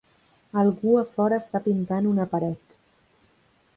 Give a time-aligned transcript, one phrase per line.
[0.61, 2.77] Algú a fora està pintant una paret.